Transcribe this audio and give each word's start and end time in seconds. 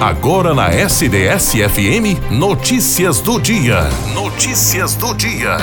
Agora 0.00 0.54
na 0.54 0.70
SDS-FM, 0.70 2.30
notícias 2.30 3.20
do 3.20 3.38
dia. 3.38 3.82
Notícias 4.14 4.94
do 4.94 5.12
dia. 5.14 5.58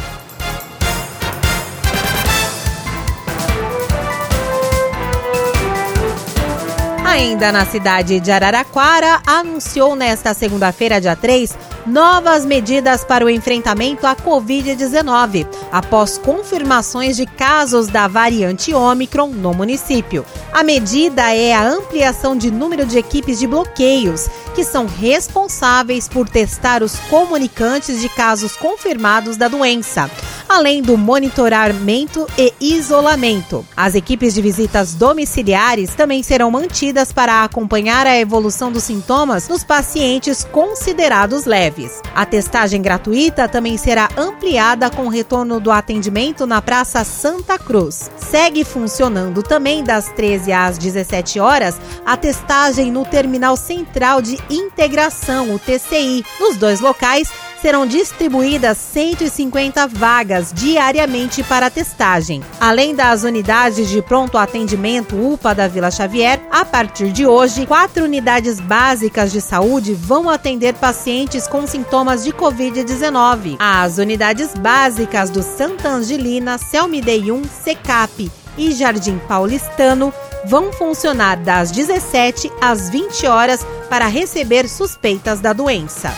Ainda 7.12 7.52
na 7.52 7.66
cidade 7.66 8.22
de 8.22 8.31
Araraquara, 8.31 9.22
anunciou 9.28 9.98
nesta 9.98 10.34
segunda-feira, 10.34 11.02
dia 11.02 11.14
3, 11.14 11.58
novas 11.86 12.45
medidas 12.45 13.04
para 13.04 13.26
o 13.26 13.30
enfrentamento 13.30 14.08
à 14.08 14.16
Covid-19, 14.16 15.45
após 15.73 16.17
confirmações 16.17 17.17
de 17.17 17.26
casos 17.26 17.88
da 17.88 18.08
variante 18.08 18.73
Ômicron 18.73 19.28
no 19.28 19.54
município. 19.54 20.26
A 20.54 20.64
medida 20.64 21.36
é 21.36 21.54
a 21.54 21.67
ampliação 21.67 22.34
de 22.34 22.50
número 22.50 22.86
de 22.86 22.98
equipes 22.98 23.39
de 23.39 23.45
bloqueios, 23.45 24.30
que 24.56 24.64
são 24.64 24.86
responsáveis 24.86 26.08
por 26.08 26.30
testar 26.30 26.82
os 26.82 26.95
comunicantes 27.09 28.00
de 28.00 28.08
casos 28.08 28.56
confirmados 28.56 29.36
da 29.36 29.50
doença 29.50 30.09
além 30.52 30.82
do 30.82 30.98
monitoramento 30.98 32.28
e 32.38 32.54
isolamento. 32.60 33.66
As 33.76 33.96
equipes 33.96 34.34
de 34.34 34.42
visitas 34.42 34.94
domiciliares 34.94 35.95
também 35.95 36.22
serão 36.22 36.52
mantidas 36.52 37.14
para 37.14 37.44
acompanhar 37.44 38.06
a 38.06 38.17
evolução 38.17 38.70
dos 38.70 38.84
sintomas 38.84 39.48
nos 39.48 39.64
pacientes 39.64 40.44
considerados 40.44 41.45
leves. 41.45 42.02
A 42.14 42.26
testagem 42.26 42.82
gratuita 42.82 43.48
também 43.48 43.78
será 43.78 44.10
ampliada 44.17 44.90
com 44.90 45.04
o 45.04 45.10
retorno 45.10 45.58
do 45.60 45.72
atendimento 45.72 46.45
na 46.45 46.61
Praça 46.61 47.06
Santa 47.06 47.58
Cruz. 47.58 48.11
Segue 48.17 48.66
funcionando 48.66 49.42
também 49.42 49.84
das 49.84 50.10
13 50.10 50.52
às 50.52 50.78
17 50.78 51.40
horas 51.40 51.80
a 52.06 52.17
testagem 52.17 52.92
no 52.92 53.06
Terminal 53.06 53.56
Central 53.56 54.22
de 54.22 54.38
Integração, 54.50 55.56
o 55.56 55.60
TCI. 55.60 56.26
Nos 56.40 56.58
dois 56.58 56.82
locais, 56.82 57.30
serão 57.61 57.86
distribuídas 57.86 58.77
150 58.77 59.88
vagas 59.88 60.52
diariamente 60.54 61.44
para 61.44 61.70
testagem. 61.70 62.42
Além 62.60 62.95
das 62.95 63.23
unidades 63.23 63.89
de 63.89 64.02
pronto 64.02 64.38
atendimento 64.38 65.16
UPA 65.16 65.54
da 65.54 65.67
Vila 65.67 65.92
Xavier, 65.92 66.42
a 66.49 66.66
partir 66.66 67.11
de 67.11 67.27
hoje, 67.27 67.67
quatro 67.67 68.04
unidades 68.04 68.60
básicas 68.60 69.32
de 69.32 69.39
saúde 69.39 69.94
vão 69.94 70.30
atender 70.30 70.73
pacientes 70.73 71.48
com 71.48 71.67
sintomas 71.67 72.23
de 72.23 72.33
Covid-19. 72.33 73.58
As 73.60 73.98
unidades 73.98 74.55
básicas 74.55 75.30
do 75.30 75.43
Santa 75.43 75.89
Angelina, 75.89 76.58
Selmidei 76.58 77.32
1, 77.32 77.43
Secap 77.43 78.32
e 78.58 78.72
Jardim 78.72 79.20
Paulistano 79.28 80.11
vão 80.45 80.73
funcionar 80.73 81.38
das 81.38 81.72
17 81.72 82.52
às 82.60 82.89
20 82.89 83.28
horas 83.28 83.66
para 83.89 84.08
receber 84.08 84.67
suspeitas 84.67 85.39
da 85.39 85.54
doença. 85.54 86.11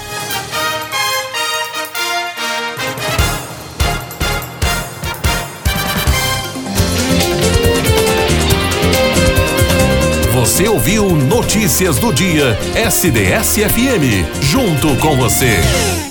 Você 10.64 10.70
ouviu 10.70 11.10
Notícias 11.10 11.98
do 12.00 12.14
Dia, 12.14 12.58
SDS-FM. 12.74 14.24
Junto 14.42 14.96
com 14.96 15.18
você. 15.18 16.04